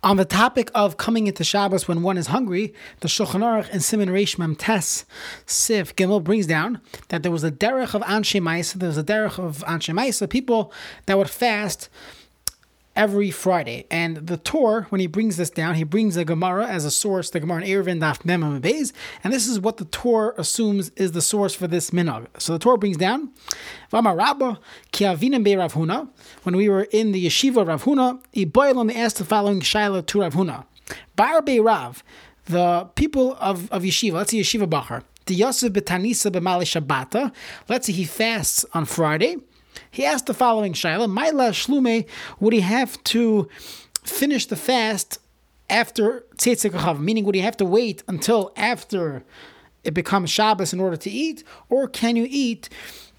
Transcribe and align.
On 0.00 0.16
the 0.16 0.24
topic 0.24 0.70
of 0.76 0.96
coming 0.96 1.26
into 1.26 1.42
Shabbos 1.42 1.88
when 1.88 2.02
one 2.02 2.16
is 2.16 2.28
hungry, 2.28 2.72
the 3.00 3.08
Shulchan 3.08 3.42
Aruch 3.42 3.68
and 3.72 3.80
Siman 3.80 4.08
Reish 4.08 4.38
Mem 4.38 4.54
Tes 4.54 5.04
Sif 5.44 5.96
Gimel 5.96 6.22
brings 6.22 6.46
down 6.46 6.80
that 7.08 7.24
there 7.24 7.32
was 7.32 7.42
a 7.42 7.50
derech 7.50 7.94
of 7.94 8.02
Anshe 8.02 8.40
Maisa, 8.40 8.74
there 8.74 8.88
was 8.88 8.98
a 8.98 9.02
derech 9.02 9.40
of 9.40 9.64
Anshe 9.66 9.92
Maisa, 9.92 10.30
people 10.30 10.72
that 11.06 11.18
would 11.18 11.28
fast 11.28 11.88
every 12.98 13.30
Friday. 13.30 13.86
And 13.90 14.16
the 14.16 14.36
Tur, 14.36 14.82
when 14.90 15.00
he 15.00 15.06
brings 15.06 15.36
this 15.36 15.50
down, 15.50 15.76
he 15.76 15.84
brings 15.84 16.16
the 16.16 16.24
Gemara 16.24 16.66
as 16.66 16.84
a 16.84 16.90
source, 16.90 17.30
the 17.30 17.38
Gemara 17.38 17.62
in 17.62 17.68
Eruvin 17.68 18.00
Daf 18.00 18.24
Mem 18.24 18.60
Beis, 18.60 18.92
and 19.22 19.32
this 19.32 19.46
is 19.46 19.60
what 19.60 19.76
the 19.76 19.84
Tur 19.86 20.34
assumes 20.36 20.90
is 20.96 21.12
the 21.12 21.22
source 21.22 21.54
for 21.54 21.68
this 21.68 21.90
minhag. 21.90 22.26
So 22.38 22.54
the 22.54 22.58
Tur 22.58 22.76
brings 22.76 22.96
down, 22.96 23.30
Vama 23.90 24.14
Rabba, 24.14 24.58
Ki 24.90 25.04
Avinim 25.04 25.44
Be 25.44 25.54
Rav 25.54 25.74
Huna, 25.74 26.08
when 26.42 26.56
we 26.56 26.68
were 26.68 26.82
in 26.90 27.12
the 27.12 27.24
yeshiva 27.24 27.66
Rav 27.66 27.84
Huna, 27.84 28.20
Iboilon 28.34 28.92
asked 28.94 29.18
the 29.18 29.24
following 29.24 29.60
Shaila 29.60 30.04
to 30.04 30.20
Rav 30.20 30.34
Huna. 30.34 30.66
Bar 31.14 31.40
Be 31.40 31.60
Rav, 31.60 32.02
the 32.46 32.90
people 32.96 33.36
of, 33.40 33.70
of 33.70 33.84
yeshiva, 33.84 34.14
let's 34.14 34.32
say 34.32 34.38
yeshiva 34.38 34.68
Bachar, 34.68 35.04
the 35.26 35.36
Yosef 35.36 35.72
Betanisa 35.72 36.32
B'Mali 36.32 36.64
Shabbata, 36.64 37.32
let's 37.68 37.86
say 37.86 37.92
he 37.92 38.04
fasts 38.04 38.66
on 38.74 38.86
Friday, 38.86 39.36
he 39.90 40.04
asked 40.04 40.26
the 40.26 40.34
following 40.34 40.72
Shaila, 40.72 41.08
Maila 41.08 41.50
Shlume, 41.50 42.06
would 42.40 42.52
he 42.52 42.60
have 42.60 43.02
to 43.04 43.48
finish 44.02 44.46
the 44.46 44.56
fast 44.56 45.18
after 45.70 46.24
Tzetzik 46.36 46.98
Meaning, 46.98 47.24
would 47.24 47.34
he 47.34 47.42
have 47.42 47.56
to 47.58 47.64
wait 47.64 48.02
until 48.08 48.52
after 48.56 49.22
it 49.84 49.94
becomes 49.94 50.30
Shabbos 50.30 50.72
in 50.72 50.80
order 50.80 50.96
to 50.96 51.10
eat? 51.10 51.44
Or 51.68 51.88
can 51.88 52.16
you 52.16 52.26
eat, 52.28 52.68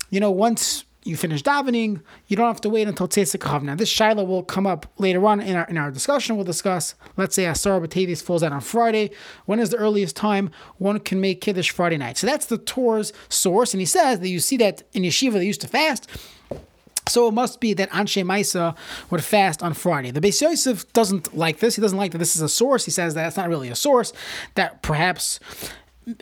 you 0.10 0.20
know, 0.20 0.32
once 0.32 0.84
you 1.04 1.16
finish 1.16 1.42
davening, 1.42 2.02
you 2.28 2.36
don't 2.36 2.48
have 2.48 2.62
to 2.62 2.70
wait 2.70 2.88
until 2.88 3.08
Tzetzik 3.08 3.64
Now, 3.64 3.76
this 3.76 3.94
Shaila 3.94 4.28
will 4.28 4.44
come 4.44 4.68
up 4.68 4.86
later 4.98 5.26
on 5.26 5.40
in 5.40 5.56
our, 5.56 5.66
in 5.66 5.78
our 5.78 5.92
discussion. 5.92 6.36
We'll 6.36 6.46
discuss, 6.46 6.96
let's 7.18 7.36
say 7.36 7.46
Asar 7.46 7.80
B'Teves 7.80 8.22
falls 8.22 8.44
out 8.44 8.52
on 8.52 8.62
Friday. 8.62 9.12
When 9.46 9.60
is 9.60 9.70
the 9.70 9.78
earliest 9.78 10.16
time 10.16 10.52
one 10.78 11.00
can 11.00 11.22
make 11.22 11.42
Kiddush 11.42 11.72
Friday 11.72 11.98
night? 11.98 12.18
So 12.18 12.28
that's 12.28 12.48
the 12.48 12.58
Tur's 12.58 13.14
source. 13.30 13.74
And 13.74 13.80
he 13.80 13.86
says 13.86 14.20
that 14.20 14.28
you 14.28 14.40
see 14.40 14.58
that 14.58 14.84
in 14.94 15.04
Yeshiva 15.04 15.34
they 15.34 15.46
used 15.46 15.62
to 15.62 15.68
fast. 15.68 16.10
So 17.10 17.28
it 17.28 17.34
must 17.34 17.60
be 17.60 17.74
that 17.74 17.90
Anshe 17.92 18.24
Maisa 18.24 18.76
would 19.10 19.24
fast 19.24 19.62
on 19.64 19.74
Friday. 19.74 20.12
The 20.12 20.22
Beis 20.22 20.42
Yosef 20.42 20.92
doesn't 20.94 21.36
like 21.36 21.60
this. 21.60 21.76
He 21.76 21.82
doesn't 21.82 21.98
like 21.98 22.12
that 22.12 22.18
this 22.20 22.36
is 22.36 22.42
a 22.42 22.50
source. 22.50 22.86
He 22.86 22.92
says 22.92 23.14
that 23.16 23.28
it's 23.28 23.38
not 23.38 23.50
really 23.50 23.70
a 23.70 23.76
source. 23.76 24.14
That 24.56 24.82
perhaps 24.82 25.40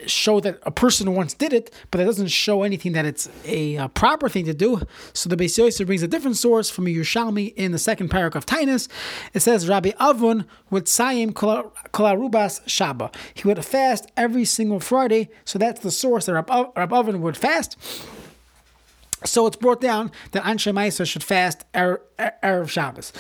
show 0.06 0.40
that 0.42 0.60
a 0.64 0.72
person 0.72 1.14
once 1.16 1.34
did 1.34 1.54
it, 1.54 1.74
but 1.92 2.02
it 2.02 2.06
doesn't 2.06 2.28
show 2.28 2.64
anything 2.64 2.94
that 2.94 3.06
it's 3.06 3.30
a, 3.46 3.78
uh, 3.78 3.88
proper 3.90 4.30
thing 4.30 4.46
to 4.46 4.54
do. 4.54 4.82
So 5.14 5.30
the 5.30 5.38
Beis 5.38 5.58
Yosef 5.58 5.88
brings 5.88 6.04
a 6.04 6.08
different 6.08 6.38
source 6.38 6.70
from 6.70 6.88
a 6.88 6.90
Yerushalmi 6.90 7.54
in 7.56 7.72
the 7.72 7.78
second 7.78 8.10
paragraph 8.10 8.44
of 8.44 8.46
Tainus. 8.46 8.88
It 9.34 9.40
says 9.42 9.68
Rabbi 9.68 9.92
Avon 10.02 10.46
would 10.70 10.86
sayim 10.86 11.32
kolarubas 11.32 12.62
shaba. 12.66 13.14
He 13.34 13.48
would 13.48 13.64
fast 13.64 14.12
every 14.18 14.46
single 14.46 14.80
Friday. 14.80 15.30
So 15.46 15.58
that's 15.58 15.82
the 15.82 15.92
source 15.92 16.26
that 16.26 16.34
Rabbi 16.34 17.00
Avon 17.00 17.22
would 17.22 17.38
fast. 17.38 17.78
So 19.24 19.48
it's 19.48 19.56
brought 19.56 19.82
down 19.82 20.12
that 20.32 20.44
Anshe 20.44 20.72
Meiser 20.72 21.06
should 21.08 21.24
fast 21.24 21.66
Erev 21.74 22.00
er, 22.44 22.68
Shabbos. 22.68 23.12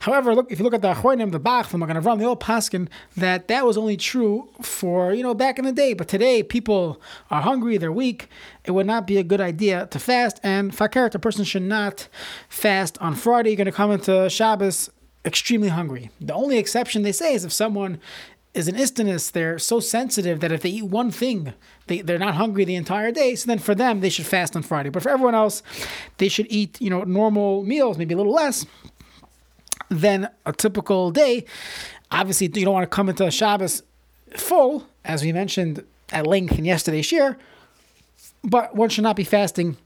However, 0.00 0.34
look 0.34 0.50
if 0.50 0.58
you 0.58 0.64
look 0.64 0.74
at 0.74 0.82
the 0.82 0.94
Achronim, 0.94 1.30
the 1.30 1.38
Bach, 1.38 1.68
the 1.68 1.78
Magen 1.78 1.96
Avram, 1.96 2.18
the 2.18 2.24
old 2.24 2.40
Paskin, 2.40 2.88
that 3.16 3.48
that 3.48 3.64
was 3.64 3.76
only 3.76 3.96
true 3.96 4.48
for 4.60 5.12
you 5.12 5.22
know 5.22 5.34
back 5.34 5.58
in 5.58 5.64
the 5.64 5.72
day. 5.72 5.92
But 5.94 6.08
today, 6.08 6.42
people 6.42 7.00
are 7.30 7.42
hungry, 7.42 7.76
they're 7.76 7.92
weak. 7.92 8.28
It 8.64 8.72
would 8.72 8.86
not 8.86 9.06
be 9.06 9.18
a 9.18 9.22
good 9.22 9.40
idea 9.40 9.86
to 9.92 9.98
fast. 9.98 10.40
And 10.42 10.72
fakert, 10.72 11.14
a 11.14 11.18
person 11.18 11.44
should 11.44 11.62
not 11.62 12.08
fast 12.48 12.98
on 12.98 13.14
Friday. 13.14 13.50
You're 13.50 13.58
going 13.58 13.66
to 13.66 13.72
come 13.72 13.92
into 13.92 14.28
Shabbos 14.28 14.90
extremely 15.24 15.68
hungry. 15.68 16.10
The 16.20 16.34
only 16.34 16.58
exception 16.58 17.02
they 17.02 17.12
say 17.12 17.34
is 17.34 17.44
if 17.44 17.52
someone 17.52 18.00
is 18.54 18.68
an 18.68 18.76
istinus. 18.76 19.30
They're 19.30 19.58
so 19.58 19.80
sensitive 19.80 20.40
that 20.40 20.52
if 20.52 20.62
they 20.62 20.68
eat 20.68 20.84
one 20.84 21.10
thing, 21.10 21.54
they, 21.86 22.00
they're 22.00 22.18
not 22.18 22.34
hungry 22.34 22.64
the 22.64 22.74
entire 22.74 23.10
day. 23.10 23.34
So 23.34 23.46
then 23.46 23.58
for 23.58 23.74
them, 23.74 24.00
they 24.00 24.10
should 24.10 24.26
fast 24.26 24.54
on 24.54 24.62
Friday. 24.62 24.90
But 24.90 25.02
for 25.02 25.10
everyone 25.10 25.34
else, 25.34 25.62
they 26.18 26.28
should 26.28 26.46
eat, 26.50 26.80
you 26.80 26.90
know, 26.90 27.02
normal 27.02 27.62
meals, 27.64 27.98
maybe 27.98 28.14
a 28.14 28.16
little 28.16 28.32
less 28.32 28.66
than 29.88 30.28
a 30.44 30.52
typical 30.52 31.10
day. 31.10 31.44
Obviously, 32.10 32.46
you 32.54 32.64
don't 32.64 32.74
want 32.74 32.84
to 32.90 32.94
come 32.94 33.08
into 33.08 33.30
Shabbos 33.30 33.82
full, 34.36 34.86
as 35.04 35.22
we 35.22 35.32
mentioned 35.32 35.84
at 36.10 36.26
length 36.26 36.58
in 36.58 36.64
yesterday's 36.64 37.06
share, 37.06 37.38
but 38.44 38.74
one 38.74 38.88
should 38.90 39.04
not 39.04 39.16
be 39.16 39.24
fasting 39.24 39.76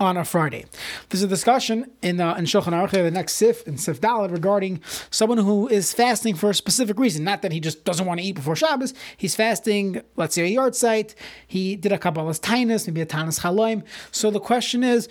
on 0.00 0.16
a 0.16 0.24
Friday. 0.24 0.64
There's 1.08 1.22
a 1.22 1.28
discussion 1.28 1.90
in 2.02 2.20
uh, 2.20 2.34
in 2.34 2.44
Shulchan 2.44 2.72
Aruch, 2.72 2.90
the 2.90 3.10
next 3.10 3.34
Sif 3.34 3.66
in 3.66 3.78
Sif 3.78 4.00
Dalad, 4.00 4.30
regarding 4.30 4.80
someone 5.10 5.38
who 5.38 5.68
is 5.68 5.92
fasting 5.92 6.34
for 6.34 6.50
a 6.50 6.54
specific 6.54 6.98
reason. 6.98 7.24
Not 7.24 7.42
that 7.42 7.52
he 7.52 7.60
just 7.60 7.84
doesn't 7.84 8.06
want 8.06 8.20
to 8.20 8.26
eat 8.26 8.36
before 8.36 8.54
Shabbos. 8.54 8.94
He's 9.16 9.34
fasting, 9.34 10.02
let's 10.16 10.34
say, 10.34 10.54
a 10.54 10.56
yahrzeit. 10.56 11.14
He 11.46 11.76
did 11.76 11.92
a 11.92 11.98
Kabbalah's 11.98 12.38
Tainus, 12.38 12.86
maybe 12.86 13.00
a 13.00 13.06
Tainus 13.06 13.40
Chaloim. 13.40 13.82
So 14.12 14.30
the 14.30 14.40
question 14.40 14.84
is, 14.84 15.08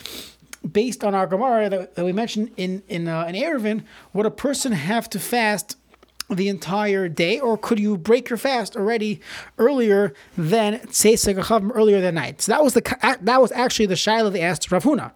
based 0.71 1.03
on 1.03 1.13
our 1.13 1.27
Gemara 1.27 1.69
that, 1.69 1.95
that 1.95 2.05
we 2.05 2.13
mentioned 2.13 2.51
in 2.57 2.83
in 2.87 3.07
uh, 3.07 3.25
in 3.25 3.35
Eruvin, 3.35 3.83
would 4.13 4.25
a 4.25 4.31
person 4.31 4.71
have 4.71 5.09
to 5.09 5.19
fast 5.19 5.75
the 6.29 6.49
entire 6.49 7.07
day, 7.07 7.39
or 7.39 7.57
could 7.57 7.79
you 7.79 7.97
break 7.97 8.29
your 8.29 8.37
fast 8.37 8.75
already 8.75 9.21
earlier 9.57 10.13
than 10.37 10.79
Tzeisek 10.79 11.71
earlier 11.75 12.01
than 12.01 12.15
night? 12.15 12.41
So 12.41 12.51
that 12.51 12.63
was 12.63 12.73
the 12.73 13.17
that 13.21 13.41
was 13.41 13.51
actually 13.53 13.85
the 13.85 13.95
Shiloh 13.95 14.29
they 14.29 14.41
asked 14.41 14.71
Rav 14.71 14.83
Huna. 14.83 15.11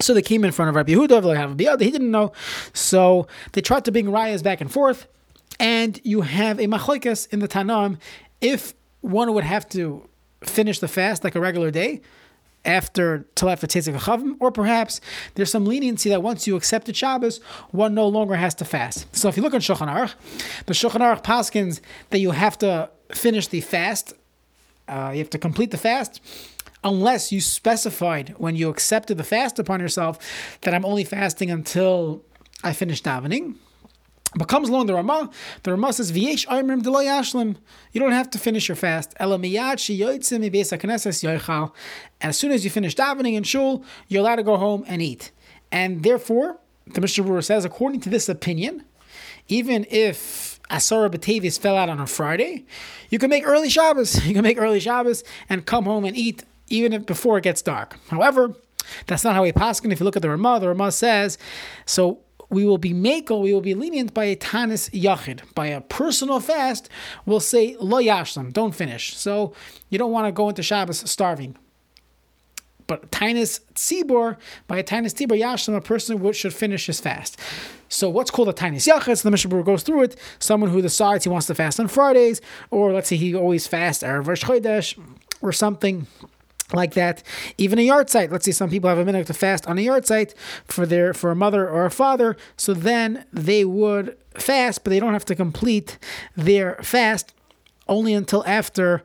So 0.00 0.14
they 0.14 0.22
came 0.22 0.44
in 0.44 0.52
front 0.52 0.68
of 0.68 0.76
Rabbi 0.76 0.92
Yehuda, 0.92 1.80
he 1.80 1.90
didn't 1.90 2.10
know. 2.10 2.32
So 2.72 3.26
they 3.52 3.60
tried 3.60 3.84
to 3.86 3.92
bring 3.92 4.06
rayas 4.06 4.42
back 4.42 4.60
and 4.60 4.70
forth, 4.72 5.06
and 5.58 6.00
you 6.04 6.22
have 6.22 6.60
a 6.60 6.66
machlokas 6.66 7.30
in 7.32 7.40
the 7.40 7.48
Tanam 7.48 7.98
if 8.40 8.74
one 9.00 9.32
would 9.34 9.44
have 9.44 9.68
to 9.70 10.08
finish 10.42 10.78
the 10.78 10.88
fast 10.88 11.24
like 11.24 11.34
a 11.34 11.40
regular 11.40 11.70
day, 11.70 12.00
after 12.68 13.26
after 13.42 13.66
Chavim, 13.66 14.36
or 14.38 14.52
perhaps 14.52 15.00
there's 15.34 15.50
some 15.50 15.64
leniency 15.64 16.10
that 16.10 16.22
once 16.22 16.46
you 16.46 16.54
accepted 16.54 16.94
Shabbos, 16.94 17.40
one 17.70 17.94
no 17.94 18.06
longer 18.06 18.36
has 18.36 18.54
to 18.56 18.64
fast. 18.64 19.06
So 19.16 19.28
if 19.28 19.36
you 19.36 19.42
look 19.42 19.54
at 19.54 19.62
Shulchan 19.62 19.88
Aruch, 19.88 20.14
the 20.66 20.74
Shulchan 20.74 21.00
Aruch 21.00 21.24
paskins 21.24 21.80
that 22.10 22.18
you 22.18 22.32
have 22.32 22.58
to 22.58 22.90
finish 23.10 23.48
the 23.48 23.62
fast, 23.62 24.12
uh, 24.86 25.10
you 25.12 25.18
have 25.18 25.30
to 25.30 25.38
complete 25.38 25.70
the 25.70 25.78
fast, 25.78 26.20
unless 26.84 27.32
you 27.32 27.40
specified 27.40 28.34
when 28.36 28.54
you 28.54 28.68
accepted 28.68 29.16
the 29.16 29.24
fast 29.24 29.58
upon 29.58 29.80
yourself 29.80 30.18
that 30.60 30.74
I'm 30.74 30.84
only 30.84 31.04
fasting 31.04 31.50
until 31.50 32.22
I 32.62 32.72
finish 32.74 33.02
davening. 33.02 33.56
But 34.34 34.46
comes 34.46 34.68
along 34.68 34.86
the 34.86 34.94
Ramah, 34.94 35.30
the 35.62 35.70
Ramah 35.70 35.94
says, 35.94 36.12
V'yesh 36.12 36.46
oimrim 36.48 36.82
de 36.82 36.90
yashlim. 36.90 37.56
You 37.92 38.00
don't 38.00 38.12
have 38.12 38.28
to 38.30 38.38
finish 38.38 38.68
your 38.68 38.76
fast. 38.76 39.14
As 39.18 39.28
soon 42.38 42.52
as 42.52 42.64
you 42.64 42.70
finish 42.70 42.94
davening 42.94 43.34
in 43.34 43.42
shul, 43.42 43.84
you're 44.08 44.20
allowed 44.20 44.36
to 44.36 44.42
go 44.42 44.56
home 44.56 44.84
and 44.86 45.00
eat. 45.00 45.32
And 45.72 46.02
therefore, 46.02 46.58
the 46.86 47.00
Mishnah 47.00 47.42
says, 47.42 47.64
according 47.64 48.00
to 48.02 48.10
this 48.10 48.28
opinion, 48.28 48.84
even 49.48 49.86
if 49.90 50.60
Asara 50.70 51.10
B'Teves 51.10 51.58
fell 51.58 51.76
out 51.76 51.88
on 51.88 51.98
a 51.98 52.06
Friday, 52.06 52.66
you 53.08 53.18
can 53.18 53.30
make 53.30 53.46
early 53.46 53.70
Shabbos. 53.70 54.26
You 54.26 54.34
can 54.34 54.42
make 54.42 54.58
early 54.58 54.80
Shabbos 54.80 55.24
and 55.48 55.64
come 55.64 55.84
home 55.84 56.04
and 56.04 56.16
eat 56.16 56.44
even 56.68 56.92
if, 56.92 57.06
before 57.06 57.38
it 57.38 57.44
gets 57.44 57.62
dark. 57.62 57.96
However, 58.08 58.54
that's 59.06 59.24
not 59.24 59.34
how 59.34 59.42
we 59.42 59.52
paskin. 59.52 59.90
If 59.90 60.00
you 60.00 60.04
look 60.04 60.16
at 60.16 60.22
the 60.22 60.28
Ramah, 60.28 60.60
the 60.60 60.68
Ramah 60.68 60.92
says, 60.92 61.38
so 61.86 62.20
we 62.50 62.64
will 62.64 62.78
be 62.78 62.94
makel, 62.94 63.42
we 63.42 63.52
will 63.52 63.60
be 63.60 63.74
lenient 63.74 64.14
by 64.14 64.24
a 64.24 64.36
tanis 64.36 64.90
yachid, 64.90 65.42
by 65.54 65.66
a 65.66 65.80
personal 65.80 66.40
fast. 66.40 66.88
We'll 67.26 67.40
say 67.40 67.76
lo 67.78 67.98
yashlam, 67.98 68.52
don't 68.52 68.74
finish. 68.74 69.16
So 69.16 69.52
you 69.90 69.98
don't 69.98 70.12
want 70.12 70.26
to 70.26 70.32
go 70.32 70.48
into 70.48 70.62
Shabbos 70.62 71.08
starving. 71.10 71.56
But 72.86 73.10
tanis 73.10 73.60
tzibor, 73.74 74.38
by 74.66 74.78
a 74.78 74.82
tanis 74.82 75.12
tzibor 75.12 75.38
yashlam, 75.38 75.76
a 75.76 75.80
person 75.80 76.32
should 76.32 76.54
finish 76.54 76.86
his 76.86 77.00
fast. 77.00 77.38
So 77.90 78.08
what's 78.08 78.30
called 78.30 78.48
a 78.48 78.54
tanis 78.54 78.88
yachid? 78.88 79.18
So 79.18 79.24
the 79.24 79.30
Mishnah 79.30 79.62
goes 79.62 79.82
through 79.82 80.04
it. 80.04 80.16
Someone 80.38 80.70
who 80.70 80.80
decides 80.80 81.24
he 81.24 81.30
wants 81.30 81.46
to 81.48 81.54
fast 81.54 81.78
on 81.78 81.88
Fridays, 81.88 82.40
or 82.70 82.92
let's 82.92 83.08
say 83.08 83.16
he 83.16 83.34
always 83.34 83.66
fasts 83.66 84.02
Erev 84.02 84.24
Chodesh, 84.24 84.98
or 85.42 85.52
something 85.52 86.06
like 86.72 86.94
that. 86.94 87.22
Even 87.56 87.78
a 87.78 87.86
yahrzeit. 87.86 88.30
Let's 88.30 88.44
say 88.44 88.52
some 88.52 88.70
people 88.70 88.88
have 88.88 88.98
a 88.98 89.04
minute 89.04 89.26
to 89.28 89.34
fast 89.34 89.66
on 89.66 89.78
a 89.78 89.84
yahrzeit 89.84 90.34
for 90.64 90.86
their 90.86 91.14
for 91.14 91.30
a 91.30 91.36
mother 91.36 91.68
or 91.68 91.86
a 91.86 91.90
father. 91.90 92.36
So 92.56 92.74
then 92.74 93.24
they 93.32 93.64
would 93.64 94.16
fast, 94.34 94.84
but 94.84 94.90
they 94.90 95.00
don't 95.00 95.12
have 95.12 95.24
to 95.26 95.34
complete 95.34 95.98
their 96.36 96.76
fast 96.76 97.34
only 97.88 98.12
until 98.12 98.44
after 98.46 99.02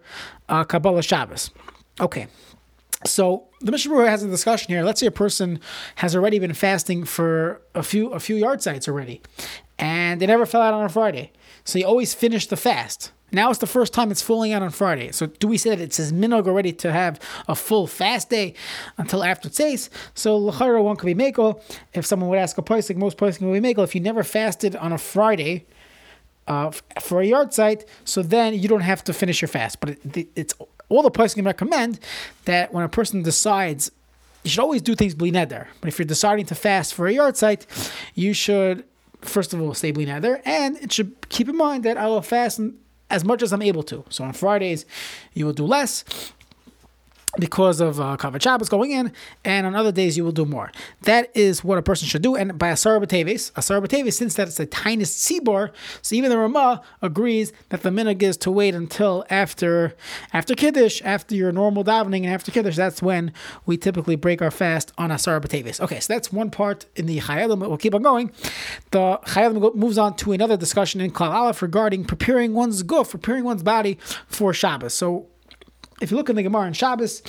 uh, 0.50 0.64
Kabbalah 0.64 1.04
Shabbos. 1.04 1.52
Okay. 2.00 2.28
So 3.06 3.48
the 3.60 3.72
Mishnah 3.72 4.10
has 4.10 4.24
a 4.24 4.30
discussion 4.30 4.70
here. 4.70 4.84
Let's 4.84 5.00
say 5.00 5.08
a 5.08 5.12
person 5.12 5.60
has 5.96 6.16
already 6.16 6.40
been 6.40 6.54
fasting 6.54 7.04
for 7.04 7.62
a 7.76 7.84
few 7.84 8.10
a 8.12 8.20
few 8.20 8.36
yahrzeits 8.36 8.88
already, 8.88 9.22
and 9.78 10.22
they 10.22 10.26
never 10.26 10.46
fell 10.46 10.62
out 10.62 10.74
on 10.74 10.86
a 10.86 10.90
Friday. 10.90 11.32
So 11.66 11.80
he 11.80 11.86
always 11.86 12.14
finished 12.14 12.50
the 12.50 12.58
fast 12.58 13.12
Now 13.34 13.50
it's 13.50 13.60
the 13.60 13.68
first 13.68 13.94
time 13.94 14.12
it's 14.12 14.22
falling 14.22 14.54
out 14.54 14.62
on 14.62 14.70
Friday. 14.70 15.12
So 15.12 15.26
do 15.26 15.48
we 15.48 15.58
say 15.58 15.72
that 15.72 15.82
it 15.82 15.94
says 15.94 16.14
minog 16.14 16.48
already 16.48 16.72
to 16.74 16.92
have 16.92 17.20
a 17.48 17.56
full 17.56 17.88
fast 17.88 18.30
day 18.30 18.54
until 18.98 19.24
after 19.24 19.50
tzeis? 19.50 19.90
So 20.14 20.38
l'chayra 20.38 20.84
one 20.84 20.96
could 20.96 21.08
be 21.08 21.16
makel. 21.16 21.62
If 21.94 22.06
someone 22.06 22.30
would 22.30 22.40
ask 22.40 22.58
a 22.58 22.62
posik, 22.62 22.96
most 22.96 23.18
posik 23.18 23.42
would 23.42 23.62
be 23.62 23.74
makel. 23.74 23.84
If 23.84 23.96
you 23.96 24.02
never 24.02 24.24
fasted 24.24 24.76
on 24.76 24.94
a 24.94 24.98
Friday, 24.98 25.66
uh, 26.48 26.72
for 27.02 27.22
a 27.22 27.26
yahrzeit, 27.26 27.86
so 28.04 28.22
then 28.22 28.54
you 28.54 28.68
don't 28.68 28.82
have 28.82 29.04
to 29.06 29.14
finish 29.14 29.42
your 29.42 29.48
fast. 29.48 29.80
But 29.80 29.92
it, 29.92 30.28
it's 30.36 30.54
all 30.90 31.02
the 31.02 31.12
person 31.12 31.38
can 31.38 31.46
recommend 31.46 32.00
that 32.46 32.74
when 32.74 32.84
a 32.84 32.90
person 32.90 33.24
decides, 33.24 33.92
you 34.44 34.50
should 34.50 34.60
always 34.60 34.82
do 34.82 34.94
things 34.94 35.16
bli 35.16 35.32
neder. 35.32 35.68
But 35.80 35.88
if 35.88 35.98
you're 35.98 36.06
deciding 36.06 36.46
to 36.48 36.56
fast 36.56 36.94
for 36.94 37.08
a 37.08 37.14
yahrzeit, 37.14 37.66
you 38.14 38.34
should 38.34 38.84
first 39.22 39.54
of 39.54 39.62
all 39.62 39.74
stay 39.74 39.92
bli 39.92 40.06
neder, 40.06 40.42
and 40.46 40.76
it 40.78 40.92
should 40.92 41.30
keep 41.30 41.48
in 41.48 41.56
mind 41.56 41.84
that 41.84 41.98
I 41.98 42.08
will 42.08 42.22
fast 42.22 42.60
as 43.14 43.24
much 43.24 43.44
as 43.44 43.54
I'm 43.54 43.62
able 43.62 43.84
to. 43.84 44.04
So 44.10 44.24
on 44.24 44.34
Fridays, 44.34 44.86
you 45.34 45.46
will 45.46 45.54
do 45.54 45.66
less 45.66 46.04
because 47.40 47.82
of 47.82 48.00
uh, 48.00 48.18
Shabbos 48.40 48.70
going 48.70 48.92
in, 48.92 49.12
and 49.44 49.66
on 49.66 49.76
other 49.76 49.92
days 49.92 50.18
you 50.18 50.24
will 50.24 50.32
do 50.32 50.46
more. 50.46 50.72
That 51.02 51.36
is 51.36 51.64
what 51.64 51.78
a 51.78 51.82
person 51.82 52.08
should 52.08 52.22
do. 52.22 52.36
And 52.36 52.58
by 52.58 52.70
Asar 52.70 53.00
B'Teves, 53.00 53.52
Asar 53.56 53.82
B'Teves, 53.82 54.14
since 54.14 54.36
that 54.36 54.48
it's 54.48 54.58
the 54.58 54.66
tiniest 54.66 55.18
tzibor, 55.20 55.72
so 56.02 56.16
even 56.16 56.30
the 56.30 56.38
Ramah 56.38 56.82
agrees 57.02 57.52
that 57.70 57.82
the 57.82 57.90
minhag 57.90 58.22
is 58.22 58.38
to 58.38 58.52
wait 58.52 58.76
until 58.76 59.26
after 59.30 59.96
after 60.32 60.54
Kiddush, 60.54 61.02
after 61.04 61.36
your 61.36 61.52
normal 61.52 61.84
davening, 61.84 62.24
and 62.24 62.34
after 62.34 62.52
Kiddush, 62.52 62.76
that's 62.76 63.02
when 63.02 63.34
we 63.66 63.78
typically 63.78 64.16
break 64.16 64.42
our 64.42 64.52
fast 64.52 64.92
on 64.98 65.12
Asar 65.12 65.40
B'Teves. 65.40 65.80
Okay, 65.82 66.00
so 66.00 66.14
that's 66.14 66.32
one 66.32 66.52
part 66.52 66.86
in 66.96 67.06
the 67.08 67.20
Chayei 67.20 67.44
Adam, 67.44 67.60
we'll 67.60 67.78
keep 67.78 67.96
on 67.96 68.04
going. 68.04 68.32
The 68.92 69.20
Chayei 69.26 69.50
Adam 69.50 69.72
moves 69.76 69.98
on 69.98 70.16
to 70.18 70.34
another 70.34 70.58
discussion 70.58 71.02
in 71.02 71.12
Klal 71.12 71.60
regarding 71.62 72.06
preparing 72.06 72.54
one's 72.54 72.84
guf, 72.84 73.12
preparing 73.12 73.44
one's 73.44 73.64
body 73.64 73.98
for 74.28 74.54
Shabbos. 74.54 74.94
So 74.94 75.28
if 76.04 76.12
you 76.12 76.18
look 76.18 76.30
in 76.30 76.36
the 76.36 76.44
Gemara 76.44 76.68
in 76.68 76.74
Shabbos, 76.74 77.24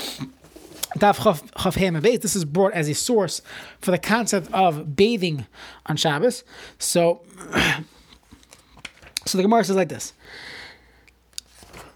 this 0.96 2.36
is 2.36 2.44
brought 2.44 2.72
as 2.72 2.88
a 2.88 2.94
source 2.94 3.40
for 3.80 3.92
the 3.92 3.98
concept 3.98 4.52
of 4.52 4.96
bathing 4.96 5.46
on 5.86 5.96
Shabbos. 5.96 6.44
So, 6.78 7.22
so 9.26 9.38
the 9.38 9.42
Gemara 9.42 9.64
says 9.64 9.76
like 9.76 9.88
this. 9.88 10.12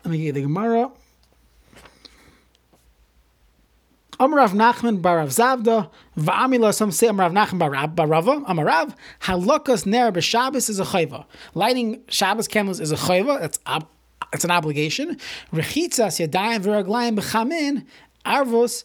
Let 0.04 0.12
me 0.12 0.18
give 0.18 0.26
you 0.26 0.32
the 0.32 0.42
Gemara. 0.42 0.90
Amrav 4.20 4.50
Nachman 4.50 5.00
barav 5.00 5.28
Zavda, 5.28 5.90
va'amila 6.16 6.74
some 6.74 6.90
say 6.90 7.06
Amrav 7.06 7.32
Nachman 7.32 7.60
barav 7.60 7.94
barava, 7.94 8.44
Amarav, 8.46 8.94
halakas 9.22 9.86
ner 9.86 10.10
b'Shabbos 10.10 10.68
is 10.68 10.80
a 10.80 10.84
chayva. 10.84 11.24
Lighting 11.54 12.02
Shabbos 12.08 12.48
candles 12.48 12.80
is 12.80 12.90
a 12.90 12.96
chayva, 12.96 13.40
that's 13.40 13.60
it's 14.32 14.44
an 14.44 14.50
obligation. 14.50 15.18
Rechitzas 15.52 16.26
yadayim 16.26 16.62
v'raglayim 16.62 17.18
b'chamin 17.18 17.86
arvos. 18.24 18.84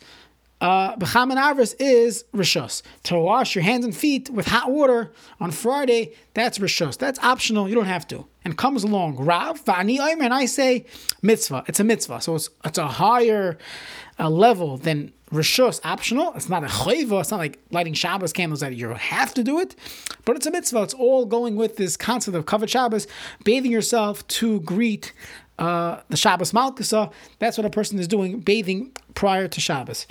Uh, 0.62 0.96
arvos 0.96 1.76
is 1.80 2.24
rishos. 2.34 2.82
To 3.04 3.20
wash 3.20 3.54
your 3.54 3.64
hands 3.64 3.84
and 3.84 3.96
feet 3.96 4.30
with 4.30 4.48
hot 4.48 4.72
water 4.72 5.12
on 5.42 5.52
Friday, 5.52 6.14
that's 6.34 6.60
rishos. 6.60 6.98
That's 6.98 7.20
optional. 7.20 7.68
You 7.68 7.76
don't 7.76 7.86
have 7.86 8.08
to. 8.08 8.26
And 8.46 8.58
comes 8.58 8.84
along 8.84 9.18
Rav 9.18 9.64
v'ani 9.66 10.00
and 10.00 10.34
I 10.34 10.46
say 10.46 10.86
mitzvah. 11.22 11.66
It's 11.68 11.80
a 11.80 11.84
mitzvah, 11.84 12.22
so 12.22 12.36
it's 12.36 12.50
it's 12.64 12.78
a 12.78 12.88
higher 12.88 13.58
uh, 14.20 14.30
level 14.30 14.78
than 14.78 15.12
rishos 15.34 15.82
optional. 15.84 16.34
It's 16.36 16.48
not 16.48 16.64
a 16.64 16.68
chayva. 16.68 17.22
It's 17.22 17.32
not 17.32 17.38
like 17.38 17.60
lighting 17.72 17.94
Shabbos 17.94 18.32
candles 18.32 18.62
that 18.62 18.76
you 18.76 18.90
have 18.90 19.34
to 19.34 19.44
do 19.44 19.60
it, 19.60 19.76
but 20.26 20.36
it's 20.36 20.46
a 20.46 20.52
mitzvah. 20.52 20.84
It's 20.84 20.94
all 20.94 21.26
going 21.26 21.56
with 21.56 21.78
this 21.78 21.98
concept 21.98 22.38
of 22.38 22.46
kavod 22.46 22.70
Shabbos, 22.70 23.08
bathing 23.44 23.72
yourself 23.72 24.26
to 24.28 24.62
greet 24.62 25.14
uh, 25.60 26.02
the 26.10 26.18
Shabbos 26.18 26.52
Malkusa. 26.52 27.12
That's 27.40 27.58
what 27.58 27.66
a 27.66 27.70
person 27.70 28.00
is 28.00 28.08
doing, 28.08 28.40
bathing 28.40 28.92
prior 29.16 29.48
to 29.48 29.60
Shabbos. 29.60 30.08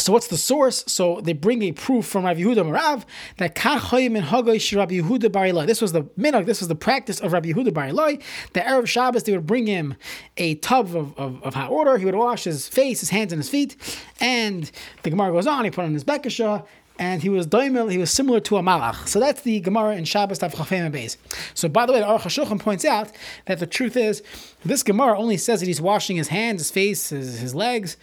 So 0.00 0.12
what's 0.12 0.28
the 0.28 0.38
source? 0.38 0.82
So 0.86 1.20
they 1.20 1.34
bring 1.34 1.62
a 1.62 1.72
proof 1.72 2.06
from 2.06 2.24
Rabbi 2.24 2.40
Yehuda 2.40 2.64
Marav 2.64 3.04
that 3.36 3.54
Kachayim 3.54 4.16
and 4.16 4.26
Hagoy 4.26 4.76
Rabbi 4.76 4.94
Yehuda 4.94 5.30
Bar 5.30 5.66
This 5.66 5.82
was 5.82 5.92
the 5.92 6.02
minhag. 6.18 6.46
This 6.46 6.60
was 6.60 6.68
the 6.68 6.74
practice 6.74 7.20
of 7.20 7.32
Rabbi 7.32 7.52
Yehuda 7.52 7.74
Bar 7.74 7.92
The 7.92 8.60
Erev 8.60 8.86
Shabbos 8.86 9.24
they 9.24 9.32
would 9.32 9.46
bring 9.46 9.66
him 9.66 9.94
a 10.36 10.54
tub 10.56 10.96
of, 10.96 11.16
of, 11.18 11.42
of, 11.42 11.54
hot 11.54 11.70
water. 11.70 11.98
He 11.98 12.06
would 12.06 12.14
wash 12.14 12.44
his 12.44 12.66
face, 12.66 13.00
his 13.00 13.10
hands, 13.10 13.32
and 13.32 13.40
his 13.40 13.50
feet. 13.50 13.76
And 14.20 14.70
the 15.02 15.10
Gemara 15.10 15.32
goes 15.32 15.46
on. 15.46 15.64
He 15.64 15.70
put 15.70 15.84
on 15.84 15.92
his 15.92 16.04
bekasha. 16.04 16.66
And 16.98 17.22
he 17.22 17.30
was 17.30 17.46
daimel, 17.46 17.90
he 17.90 17.96
was 17.96 18.10
similar 18.10 18.40
to 18.40 18.58
a 18.58 18.62
malach. 18.62 19.08
So 19.08 19.20
that's 19.20 19.40
the 19.40 19.60
Gemara 19.60 19.96
in 19.96 20.04
Shabbos 20.04 20.36
Tav 20.36 20.52
Chafem 20.52 20.92
Beis. 20.92 21.16
So 21.54 21.66
by 21.66 21.86
the 21.86 21.94
way, 21.94 22.00
the 22.00 22.04
Aruch 22.04 22.20
HaShulchan 22.20 22.60
points 22.60 22.84
out 22.84 23.10
that 23.46 23.58
the 23.58 23.66
truth 23.66 23.96
is, 23.96 24.22
this 24.66 24.82
Gemara 24.82 25.18
only 25.18 25.38
says 25.38 25.60
that 25.60 25.66
he's 25.66 25.80
washing 25.80 26.18
his 26.18 26.28
hands, 26.28 26.60
his 26.60 26.70
face, 26.70 27.08
his, 27.08 27.40
his 27.40 27.54
legs, 27.54 27.96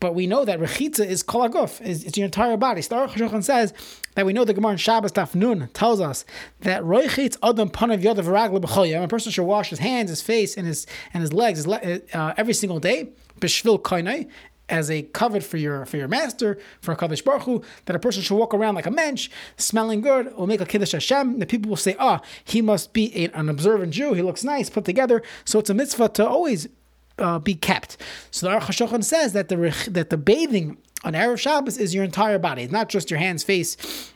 but 0.00 0.14
we 0.14 0.26
know 0.26 0.44
that 0.44 0.58
rechitza 0.60 1.06
is 1.06 1.22
kolaguf, 1.22 1.80
is 1.80 2.04
it's 2.04 2.16
your 2.16 2.26
entire 2.26 2.56
body. 2.56 2.82
Star 2.82 3.08
Chashochan 3.08 3.42
says 3.42 3.72
that 4.14 4.26
we 4.26 4.32
know 4.32 4.44
the 4.44 4.54
Gemara 4.54 4.72
in 4.72 4.78
Shabbos 4.78 5.12
Taf 5.12 5.34
Nun 5.34 5.68
tells 5.72 6.00
us 6.00 6.24
that 6.60 6.82
roichitz 6.82 7.36
adam 7.42 7.70
panav 7.70 8.02
yodav 8.02 8.24
ragla 8.24 8.60
b'choyam. 8.60 9.02
A 9.04 9.08
person 9.08 9.32
should 9.32 9.44
wash 9.44 9.70
his 9.70 9.78
hands, 9.78 10.10
his 10.10 10.22
face, 10.22 10.56
and 10.56 10.66
his 10.66 10.86
and 11.12 11.22
his 11.22 11.32
legs 11.32 11.66
uh, 11.66 12.34
every 12.36 12.54
single 12.54 12.80
day. 12.80 13.10
B'shvil 13.40 13.80
koinai 13.80 14.28
as 14.68 14.90
a 14.90 15.02
covet 15.02 15.42
for 15.42 15.56
your 15.56 15.84
for 15.86 15.96
your 15.96 16.08
master, 16.08 16.58
for 16.80 16.92
a 16.92 16.96
Kadosh 16.96 17.24
Baruch 17.24 17.42
Hu, 17.42 17.62
that 17.86 17.96
a 17.96 17.98
person 17.98 18.22
should 18.22 18.36
walk 18.36 18.54
around 18.54 18.74
like 18.74 18.86
a 18.86 18.90
mensch, 18.90 19.30
smelling 19.56 20.00
good, 20.00 20.34
will 20.36 20.46
make 20.46 20.60
a 20.60 20.66
Kiddush 20.66 20.92
Hashem. 20.92 21.38
The 21.38 21.46
people 21.46 21.70
will 21.70 21.76
say, 21.76 21.96
ah, 21.98 22.20
oh, 22.22 22.26
he 22.44 22.60
must 22.60 22.92
be 22.92 23.30
an 23.32 23.48
observant 23.48 23.92
Jew, 23.92 24.14
he 24.14 24.22
looks 24.22 24.44
nice, 24.44 24.68
put 24.68 24.84
together. 24.84 25.22
So 25.44 25.58
it's 25.58 25.70
a 25.70 25.74
mitzvah 25.74 26.10
to 26.10 26.26
always 26.26 26.68
uh, 27.18 27.38
be 27.38 27.54
kept. 27.54 27.96
So 28.30 28.48
the 28.48 28.52
Aruch 28.52 28.62
HaShulchan 28.62 29.04
says 29.04 29.32
that 29.32 29.48
the 29.48 29.56
that 29.90 30.10
the 30.10 30.16
bathing 30.16 30.78
on 31.04 31.12
Erev 31.12 31.38
Shabbos 31.38 31.78
is 31.78 31.94
your 31.94 32.04
entire 32.04 32.38
body, 32.38 32.62
it's 32.62 32.72
not 32.72 32.88
just 32.88 33.10
your 33.10 33.18
hands, 33.18 33.44
face, 33.44 34.12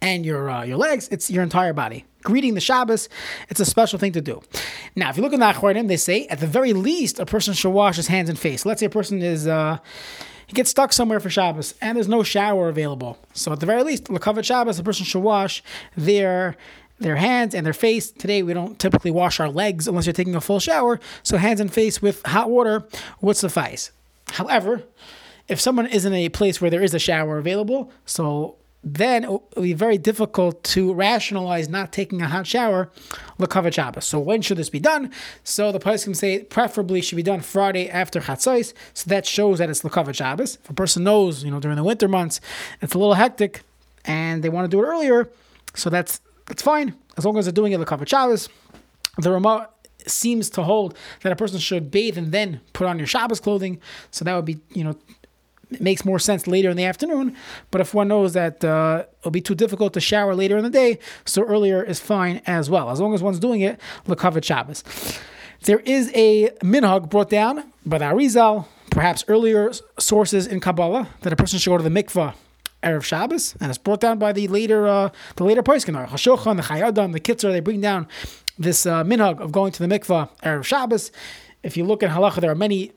and 0.00 0.24
your 0.24 0.50
uh, 0.50 0.64
your 0.64 0.76
legs. 0.76 1.08
It's 1.10 1.30
your 1.30 1.42
entire 1.42 1.72
body. 1.72 2.04
Greeting 2.22 2.54
the 2.54 2.60
Shabbos, 2.60 3.08
it's 3.48 3.60
a 3.60 3.64
special 3.64 3.98
thing 3.98 4.12
to 4.12 4.20
do. 4.20 4.42
Now, 4.94 5.08
if 5.08 5.16
you 5.16 5.22
look 5.22 5.32
in 5.32 5.40
the 5.40 5.46
Achronim, 5.46 5.88
they 5.88 5.96
say 5.96 6.26
at 6.26 6.40
the 6.40 6.46
very 6.46 6.74
least 6.74 7.18
a 7.18 7.24
person 7.24 7.54
should 7.54 7.70
wash 7.70 7.96
his 7.96 8.08
hands 8.08 8.28
and 8.28 8.38
face. 8.38 8.66
Let's 8.66 8.80
say 8.80 8.86
a 8.86 8.90
person 8.90 9.22
is. 9.22 9.46
Uh, 9.46 9.78
he 10.46 10.54
gets 10.54 10.68
stuck 10.68 10.92
somewhere 10.92 11.20
for 11.20 11.30
Shabbos 11.30 11.74
and 11.80 11.94
there's 11.94 12.08
no 12.08 12.24
shower 12.24 12.68
available. 12.68 13.16
So 13.34 13.52
at 13.52 13.60
the 13.60 13.66
very 13.66 13.84
least, 13.84 14.06
Lakavat 14.06 14.44
Shabbos, 14.44 14.80
a 14.80 14.82
person 14.82 15.06
should 15.06 15.20
wash 15.20 15.62
their 15.96 16.56
their 17.00 17.16
hands 17.16 17.54
and 17.54 17.66
their 17.66 17.72
face. 17.72 18.10
Today, 18.10 18.42
we 18.42 18.54
don't 18.54 18.78
typically 18.78 19.10
wash 19.10 19.40
our 19.40 19.48
legs 19.48 19.88
unless 19.88 20.06
you're 20.06 20.12
taking 20.12 20.36
a 20.36 20.40
full 20.40 20.60
shower, 20.60 21.00
so 21.22 21.36
hands 21.36 21.60
and 21.60 21.72
face 21.72 22.00
with 22.00 22.24
hot 22.26 22.50
water 22.50 22.86
would 23.20 23.36
suffice. 23.36 23.90
However, 24.32 24.84
if 25.48 25.60
someone 25.60 25.86
is 25.86 26.04
in 26.04 26.14
a 26.14 26.28
place 26.28 26.60
where 26.60 26.70
there 26.70 26.82
is 26.82 26.94
a 26.94 26.98
shower 26.98 27.38
available, 27.38 27.90
so 28.06 28.56
then 28.82 29.24
it 29.24 29.30
will 29.30 29.42
be 29.56 29.72
very 29.74 29.98
difficult 29.98 30.62
to 30.64 30.94
rationalize 30.94 31.68
not 31.68 31.92
taking 31.92 32.22
a 32.22 32.28
hot 32.28 32.46
shower 32.46 32.90
l'kavod 33.38 33.74
Shabbos. 33.74 34.06
So 34.06 34.18
when 34.18 34.40
should 34.40 34.56
this 34.56 34.70
be 34.70 34.80
done? 34.80 35.10
So 35.44 35.70
the 35.70 35.78
can 35.78 36.14
say 36.14 36.44
preferably 36.44 37.02
should 37.02 37.16
be 37.16 37.22
done 37.22 37.40
Friday 37.40 37.90
after 37.90 38.20
Chatzos. 38.20 38.72
So 38.94 39.10
that 39.10 39.26
shows 39.26 39.58
that 39.58 39.68
it's 39.68 39.84
l'kavod 39.84 40.14
Shabbos. 40.14 40.58
If 40.62 40.70
a 40.70 40.74
person 40.74 41.04
knows, 41.04 41.44
you 41.44 41.50
know, 41.50 41.60
during 41.60 41.76
the 41.76 41.84
winter 41.84 42.08
months, 42.08 42.40
it's 42.80 42.94
a 42.94 42.98
little 42.98 43.14
hectic 43.14 43.62
and 44.06 44.42
they 44.42 44.48
want 44.48 44.70
to 44.70 44.74
do 44.74 44.82
it 44.82 44.86
earlier, 44.86 45.28
so 45.74 45.90
that's 45.90 46.20
that's 46.50 46.62
fine 46.62 46.96
as 47.16 47.24
long 47.24 47.38
as 47.38 47.44
they're 47.44 47.52
doing 47.52 47.72
it 47.72 47.78
the 47.78 48.06
Shabbos. 48.06 48.48
The 49.18 49.30
Ramah 49.30 49.68
seems 50.04 50.50
to 50.50 50.64
hold 50.64 50.96
that 51.22 51.30
a 51.30 51.36
person 51.36 51.60
should 51.60 51.92
bathe 51.92 52.18
and 52.18 52.32
then 52.32 52.60
put 52.72 52.88
on 52.88 52.98
your 52.98 53.06
Shabbos 53.06 53.38
clothing. 53.38 53.80
So 54.10 54.24
that 54.24 54.34
would 54.34 54.44
be, 54.44 54.58
you 54.70 54.82
know, 54.82 54.96
it 55.70 55.80
makes 55.80 56.04
more 56.04 56.18
sense 56.18 56.48
later 56.48 56.68
in 56.68 56.76
the 56.76 56.84
afternoon. 56.84 57.36
But 57.70 57.80
if 57.80 57.94
one 57.94 58.08
knows 58.08 58.32
that 58.32 58.64
uh, 58.64 59.04
it'll 59.20 59.30
be 59.30 59.40
too 59.40 59.54
difficult 59.54 59.92
to 59.92 60.00
shower 60.00 60.34
later 60.34 60.58
in 60.58 60.64
the 60.64 60.70
day, 60.70 60.98
so 61.24 61.44
earlier 61.44 61.84
is 61.84 62.00
fine 62.00 62.42
as 62.46 62.68
well, 62.68 62.90
as 62.90 63.00
long 63.00 63.14
as 63.14 63.22
one's 63.22 63.38
doing 63.38 63.60
it 63.60 63.78
Lakavit 64.06 64.42
Shabbos. 64.42 64.82
There 65.62 65.80
is 65.80 66.10
a 66.16 66.48
minhag 66.64 67.10
brought 67.10 67.30
down 67.30 67.62
by 67.86 67.98
the 67.98 68.06
Arizal, 68.06 68.66
perhaps 68.90 69.24
earlier 69.28 69.70
sources 70.00 70.48
in 70.48 70.58
Kabbalah, 70.58 71.10
that 71.20 71.32
a 71.32 71.36
person 71.36 71.60
should 71.60 71.70
go 71.70 71.76
to 71.76 71.84
the 71.84 71.90
mikvah 71.90 72.34
Erev 72.82 73.02
Shabbos, 73.04 73.54
and 73.60 73.70
it's 73.70 73.78
brought 73.78 74.00
down 74.00 74.18
by 74.18 74.32
the 74.32 74.48
later 74.48 74.86
uh, 74.86 75.10
the 75.36 75.44
later 75.44 75.62
Poiskin, 75.62 75.94
Hashochan, 75.94 76.56
the 76.56 76.62
Chayei 76.62 76.88
Adam, 76.88 77.12
the 77.12 77.20
Kitzur, 77.20 77.52
they 77.52 77.60
bring 77.60 77.80
down 77.80 78.08
this 78.58 78.86
uh, 78.86 79.04
minhag 79.04 79.38
of 79.40 79.52
going 79.52 79.72
to 79.72 79.86
the 79.86 79.98
mikvah 79.98 80.30
Erev 80.42 80.64
Shabbos. 80.64 81.12
If 81.62 81.76
you 81.76 81.84
look 81.84 82.02
at 82.02 82.10
halacha, 82.10 82.40
there 82.40 82.50
are 82.50 82.54
many 82.54 82.92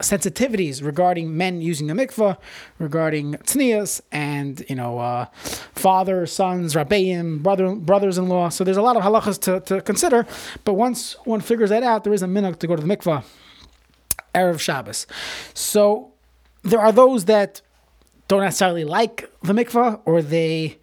sensitivities 0.00 0.84
regarding 0.84 1.34
men 1.36 1.62
using 1.62 1.86
the 1.86 1.94
mikvah, 1.94 2.36
regarding 2.78 3.32
tznias 3.34 4.02
and 4.12 4.64
you 4.68 4.76
know 4.76 4.98
uh, 4.98 5.24
father, 5.34 6.26
sons, 6.26 6.74
rabbeim, 6.74 7.42
brother, 7.42 7.74
brothers-in-law. 7.74 8.50
So 8.50 8.64
there's 8.64 8.76
a 8.76 8.82
lot 8.82 8.96
of 8.96 9.02
halachas 9.02 9.40
to, 9.42 9.60
to 9.60 9.80
consider. 9.80 10.26
But 10.64 10.74
once 10.74 11.16
one 11.24 11.40
figures 11.40 11.70
that 11.70 11.82
out, 11.82 12.04
there 12.04 12.12
is 12.12 12.22
a 12.22 12.26
minhag 12.26 12.58
to 12.58 12.66
go 12.66 12.76
to 12.76 12.82
the 12.82 12.96
mikvah 12.96 13.24
erev 14.34 14.60
Shabbos. 14.60 15.06
So 15.54 16.12
there 16.62 16.80
are 16.80 16.92
those 16.92 17.24
that 17.26 17.62
don't 18.28 18.42
necessarily 18.42 18.84
like 18.84 19.30
the 19.42 19.52
mikvah 19.52 20.00
or 20.04 20.22
they 20.22 20.78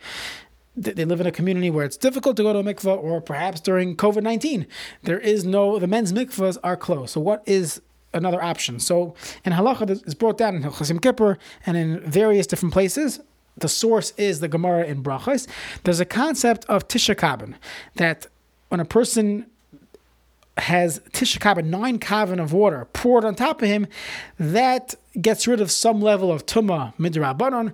they 0.75 1.05
live 1.05 1.21
in 1.21 1.27
a 1.27 1.31
community 1.31 1.69
where 1.69 1.85
it's 1.85 1.97
difficult 1.97 2.35
to 2.37 2.43
go 2.43 2.53
to 2.53 2.59
a 2.59 2.63
mikvah, 2.63 2.97
or 2.97 3.21
perhaps 3.21 3.61
during 3.61 3.95
COVID 3.95 4.23
19, 4.23 4.65
there 5.03 5.19
is 5.19 5.45
no, 5.45 5.77
the 5.77 5.87
men's 5.87 6.11
mikvahs 6.11 6.57
are 6.63 6.75
closed. 6.75 7.13
So, 7.13 7.21
what 7.21 7.43
is 7.45 7.81
another 8.13 8.43
option? 8.43 8.79
So, 8.79 9.13
in 9.45 9.53
halacha, 9.53 10.05
is 10.07 10.15
brought 10.15 10.37
down 10.37 10.55
in 10.55 10.63
Chasim 10.63 11.01
Kippur 11.01 11.37
and 11.65 11.77
in 11.77 11.99
various 11.99 12.47
different 12.47 12.73
places. 12.73 13.19
The 13.55 13.69
source 13.69 14.13
is 14.17 14.39
the 14.39 14.47
Gemara 14.47 14.85
in 14.85 15.03
Brachos. 15.03 15.47
There's 15.83 15.99
a 15.99 16.05
concept 16.05 16.65
of 16.65 16.87
Tisha 16.87 17.15
Kabin 17.15 17.53
that 17.95 18.25
when 18.69 18.79
a 18.79 18.85
person 18.85 19.45
has 20.57 20.99
Tisha 21.11 21.65
nine 21.65 21.99
kavin 21.99 22.41
of 22.41 22.53
water 22.53 22.85
poured 22.93 23.25
on 23.25 23.35
top 23.35 23.61
of 23.61 23.67
him, 23.67 23.87
that 24.39 24.95
gets 25.19 25.47
rid 25.47 25.61
of 25.61 25.71
some 25.71 26.01
level 26.01 26.31
of 26.31 26.45
Tuma 26.45 26.95
Midrabanon. 26.97 27.73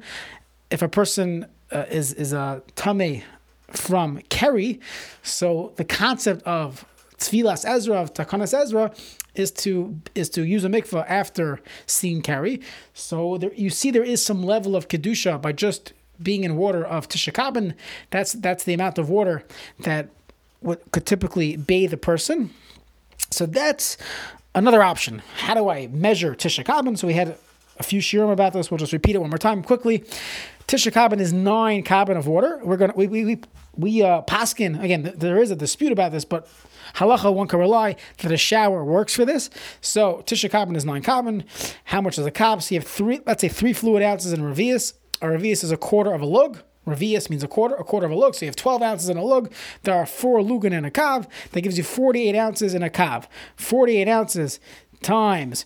If 0.70 0.82
a 0.82 0.90
person 0.90 1.46
uh, 1.72 1.86
is 1.90 2.14
is 2.14 2.34
a 2.34 2.62
tame 2.76 3.24
from 3.72 4.20
keri. 4.30 4.80
So 5.24 5.74
the 5.76 5.86
concept 5.86 6.44
of 6.44 6.86
Tfilas 7.18 7.66
Ezra 7.66 7.98
of 7.98 8.14
Takanas 8.14 8.54
Ezra 8.54 8.92
is 9.36 9.52
to 9.52 10.00
is 10.16 10.30
to 10.32 10.44
use 10.44 10.64
a 10.64 10.70
mikvah 10.70 11.06
after 11.08 11.60
seeing 11.86 12.22
keri. 12.22 12.62
So 12.94 13.38
there, 13.38 13.54
you 13.54 13.70
see 13.70 13.92
there 13.92 14.04
is 14.04 14.26
some 14.26 14.44
level 14.44 14.76
of 14.76 14.88
kedusha 14.88 15.42
by 15.42 15.52
just 15.52 15.94
being 16.22 16.44
in 16.44 16.58
water 16.58 16.84
of 16.86 17.08
Tishakabin. 17.08 17.76
That's 18.10 18.34
that's 18.34 18.64
the 18.64 18.74
amount 18.74 18.98
of 18.98 19.10
water 19.10 19.44
that 19.80 20.10
what 20.62 20.92
could 20.92 21.06
typically 21.06 21.56
bathe 21.58 21.94
a 21.94 21.98
person. 21.98 22.52
So 23.32 23.46
that's 23.46 23.98
another 24.56 24.84
option. 24.84 25.22
How 25.38 25.54
do 25.54 25.70
I 25.70 25.88
measure 25.88 26.36
Tishakabin? 26.36 26.98
So 26.98 27.08
we 27.08 27.14
had 27.14 27.38
a 27.78 27.84
few 27.84 28.02
shirim 28.02 28.32
about 28.32 28.54
this. 28.54 28.70
We'll 28.70 28.78
just 28.78 28.94
repeat 28.94 29.16
it 29.16 29.20
one 29.20 29.30
more 29.30 29.38
time 29.38 29.64
quickly. 29.64 30.04
Tisha 30.68 30.92
Kabin 30.92 31.20
is 31.20 31.34
nine 31.34 31.84
kabin 31.84 32.16
of 32.16 32.28
water. 32.28 32.60
We're 32.64 32.78
gonna 32.78 32.94
we 32.96 33.08
we 33.08 33.26
we, 33.26 33.42
we 33.76 34.04
uh, 34.04 34.22
paskin 34.22 34.80
again. 34.84 35.14
There 35.16 35.42
is 35.42 35.50
a 35.50 35.56
dispute 35.56 35.92
about 35.92 36.12
this, 36.12 36.26
but 36.26 36.48
halacha 36.96 37.34
one 37.34 37.48
can 37.48 37.58
rely 37.58 37.96
that 38.20 38.32
a 38.32 38.38
shower 38.38 38.86
works 38.86 39.16
for 39.16 39.26
this. 39.26 39.50
So 39.82 40.22
Tisha 40.28 40.48
Kabin 40.48 40.76
is 40.76 40.86
nine 40.86 41.02
kabin. 41.02 41.44
How 41.86 42.02
much 42.02 42.20
is 42.20 42.26
a 42.28 42.32
kab? 42.32 42.62
So 42.62 42.76
you 42.76 42.82
have 42.82 42.88
three. 42.88 43.20
Let's 43.26 43.42
say 43.42 43.48
three 43.48 43.74
fluid 43.74 44.04
ounces 44.04 44.32
in 44.32 44.42
revius. 44.42 44.94
A 45.24 45.26
revius 45.26 45.64
is 45.64 45.72
a 45.72 45.78
quarter 45.78 46.14
of 46.14 46.22
a 46.22 46.26
lug. 46.28 46.60
Revius 46.90 47.30
means 47.30 47.44
a 47.44 47.48
quarter, 47.48 47.76
a 47.76 47.84
quarter 47.84 48.06
of 48.06 48.12
a 48.12 48.16
lug. 48.16 48.36
So 48.36 48.46
you 48.46 48.50
have 48.50 48.56
12 48.56 48.82
ounces 48.82 49.10
in 49.10 49.18
a 49.18 49.24
lug. 49.24 49.52
There 49.84 49.96
are 49.96 50.06
four 50.06 50.40
lugan 50.40 50.72
in 50.72 50.86
a 50.86 50.92
kav. 50.92 51.28
That 51.52 51.62
gives 51.62 51.78
you 51.78 51.84
48 51.84 52.36
ounces 52.36 52.74
in 52.74 52.84
a 52.84 52.90
kav. 52.90 53.26
48 53.56 54.08
ounces 54.08 54.60
times 55.02 55.66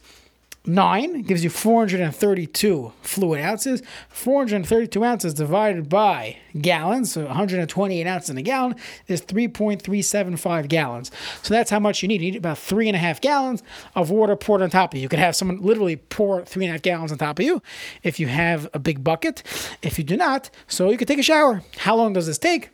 9 0.65 1.23
gives 1.23 1.43
you 1.43 1.49
432 1.49 2.93
fluid 3.01 3.41
ounces. 3.41 3.81
432 4.09 5.03
ounces 5.03 5.33
divided 5.33 5.89
by 5.89 6.37
gallons, 6.61 7.11
so 7.11 7.25
128 7.25 8.07
ounces 8.07 8.29
in 8.29 8.37
a 8.37 8.41
gallon, 8.41 8.75
is 9.07 9.21
3.375 9.21 10.69
gallons. 10.69 11.11
So 11.41 11.53
that's 11.53 11.69
how 11.69 11.79
much 11.79 12.01
you 12.01 12.07
need. 12.07 12.21
You 12.21 12.31
need 12.31 12.37
about 12.37 12.57
three 12.57 12.87
and 12.87 12.95
a 12.95 12.99
half 12.99 13.19
gallons 13.19 13.61
of 13.93 14.09
water 14.09 14.37
poured 14.37 14.61
on 14.61 14.69
top 14.69 14.93
of 14.93 14.97
you. 14.97 15.03
You 15.03 15.09
could 15.09 15.19
have 15.19 15.35
someone 15.35 15.59
literally 15.59 15.97
pour 15.97 16.45
three 16.45 16.63
and 16.63 16.69
a 16.69 16.73
half 16.73 16.81
gallons 16.81 17.11
on 17.11 17.17
top 17.17 17.39
of 17.39 17.45
you 17.45 17.61
if 18.01 18.17
you 18.17 18.27
have 18.27 18.69
a 18.73 18.79
big 18.79 19.03
bucket. 19.03 19.43
If 19.81 19.97
you 19.97 20.05
do 20.05 20.15
not, 20.15 20.49
so 20.67 20.89
you 20.89 20.97
could 20.97 21.09
take 21.09 21.19
a 21.19 21.23
shower. 21.23 21.61
How 21.79 21.97
long 21.97 22.13
does 22.13 22.27
this 22.27 22.37
take? 22.37 22.69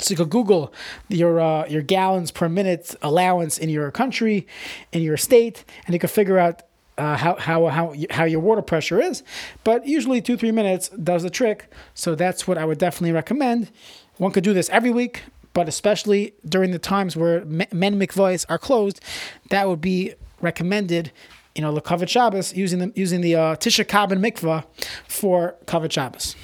So 0.00 0.12
you 0.12 0.16
could 0.16 0.30
Google 0.30 0.72
your 1.08 1.40
uh, 1.40 1.66
your 1.66 1.82
gallons 1.82 2.30
per 2.30 2.48
minute 2.48 2.94
allowance 3.02 3.58
in 3.58 3.68
your 3.68 3.90
country, 3.90 4.46
in 4.92 5.02
your 5.02 5.16
state, 5.16 5.64
and 5.86 5.94
you 5.94 5.98
could 5.98 6.10
figure 6.10 6.38
out 6.38 6.62
uh, 6.98 7.16
how, 7.16 7.36
how, 7.36 7.66
how, 7.68 7.94
how 8.10 8.24
your 8.24 8.40
water 8.40 8.62
pressure 8.62 9.00
is. 9.00 9.22
But 9.64 9.86
usually, 9.86 10.20
two, 10.20 10.36
three 10.36 10.52
minutes 10.52 10.88
does 10.90 11.22
the 11.22 11.30
trick. 11.30 11.72
So 11.94 12.14
that's 12.14 12.46
what 12.46 12.58
I 12.58 12.64
would 12.64 12.78
definitely 12.78 13.12
recommend. 13.12 13.70
One 14.18 14.32
could 14.32 14.44
do 14.44 14.52
this 14.52 14.68
every 14.70 14.90
week, 14.90 15.22
but 15.54 15.68
especially 15.68 16.34
during 16.44 16.72
the 16.72 16.78
times 16.78 17.16
where 17.16 17.44
men 17.44 17.98
mikvahs 17.98 18.44
are 18.48 18.58
closed, 18.58 19.00
that 19.50 19.68
would 19.68 19.80
be 19.80 20.14
recommended. 20.40 21.12
You 21.54 21.62
know, 21.62 21.72
the 21.72 21.80
Kavod 21.80 22.08
Shabbos 22.08 22.54
using 22.54 22.78
the 22.78 22.92
using 22.94 23.20
the 23.20 23.34
uh, 23.34 23.56
Tisha 23.56 23.84
Kabin 23.84 24.20
mikvah 24.20 24.64
for 25.08 25.56
Kavod 25.66 25.90
Shabbos. 25.90 26.36